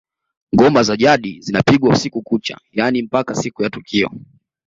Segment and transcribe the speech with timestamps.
[0.55, 4.11] Ngoma za jadi zinapigwa usiku kucha yaani mpaka siku ya tukio